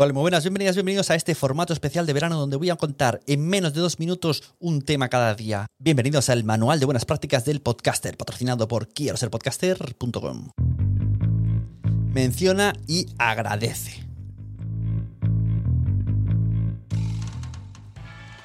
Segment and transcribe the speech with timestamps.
[0.00, 3.18] Hola, muy buenas, bienvenidas, bienvenidos a este formato especial de verano donde voy a contar
[3.26, 5.66] en menos de dos minutos un tema cada día.
[5.80, 10.50] Bienvenidos al Manual de Buenas Prácticas del Podcaster, patrocinado por quiero ser podcaster.com.
[12.14, 14.07] Menciona y agradece.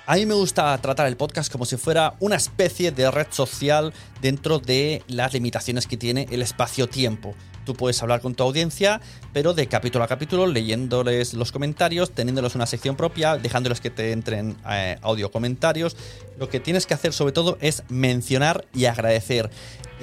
[0.05, 3.93] A mí me gusta tratar el podcast como si fuera una especie de red social
[4.21, 7.33] dentro de las limitaciones que tiene el espacio-tiempo.
[7.65, 8.99] Tú puedes hablar con tu audiencia,
[9.31, 14.11] pero de capítulo a capítulo, leyéndoles los comentarios, teniéndoles una sección propia, dejándoles que te
[14.11, 15.95] entren eh, audio comentarios.
[16.37, 19.49] Lo que tienes que hacer sobre todo es mencionar y agradecer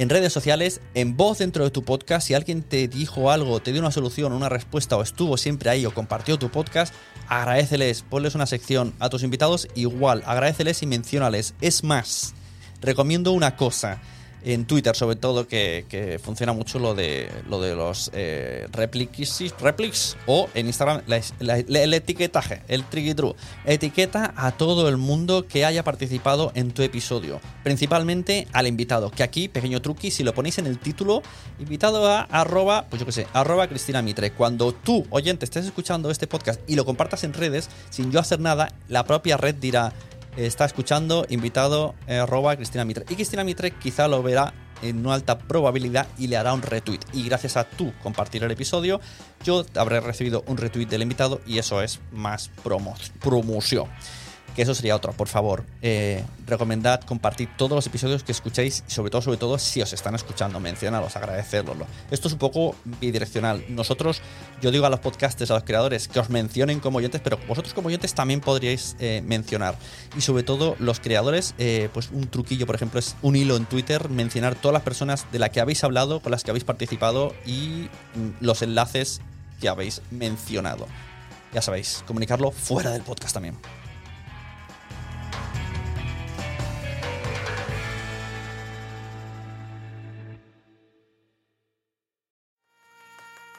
[0.01, 2.27] en redes sociales, en voz dentro de tu podcast.
[2.27, 5.85] Si alguien te dijo algo, te dio una solución, una respuesta o estuvo siempre ahí
[5.85, 6.95] o compartió tu podcast,
[7.29, 11.53] agradeceles, ponles una sección a tus invitados igual, agradeceles y menciónales.
[11.61, 12.33] Es más,
[12.81, 14.01] recomiendo una cosa
[14.45, 20.17] en Twitter sobre todo que, que funciona mucho lo de lo de los eh, replics,
[20.27, 21.03] o en Instagram
[21.41, 23.11] el etiquetaje, el tricky.
[23.65, 29.23] Etiqueta a todo el mundo que haya participado en tu episodio, principalmente al invitado, que
[29.23, 31.23] aquí, pequeño truqui, si lo ponéis en el título,
[31.59, 34.33] invitado a arroba, pues yo qué sé, arroba Cristina Mitre.
[34.33, 38.41] Cuando tú, oyente, estés escuchando este podcast y lo compartas en redes, sin yo hacer
[38.41, 39.93] nada, la propia red dirá,
[40.37, 42.25] está escuchando, invitado, eh,
[42.57, 43.05] Cristina Mitre.
[43.09, 44.53] Y Cristina Mitre quizá lo verá
[44.83, 47.01] en una alta probabilidad y le hará un retweet.
[47.13, 49.01] Y gracias a tú compartir el episodio,
[49.45, 53.87] yo habré recibido un retweet del invitado y eso es más promo promoción.
[54.55, 55.65] Que eso sería otro, por favor.
[55.81, 60.15] Eh, recomendad compartir todos los episodios que escuchéis sobre todo, sobre todo, si os están
[60.15, 61.87] escuchando, mencionaros, agradecerlo.
[62.11, 63.65] Esto es un poco bidireccional.
[63.69, 64.21] Nosotros,
[64.61, 67.75] yo digo a los podcasters, a los creadores, que os mencionen como oyentes, pero vosotros
[67.75, 69.77] como oyentes también podríais eh, mencionar.
[70.17, 73.67] Y sobre todo, los creadores, eh, pues un truquillo, por ejemplo, es un hilo en
[73.67, 77.35] Twitter, mencionar todas las personas de las que habéis hablado, con las que habéis participado
[77.47, 79.21] y mm, los enlaces
[79.61, 80.87] que habéis mencionado.
[81.53, 83.57] Ya sabéis, comunicarlo fuera del podcast también.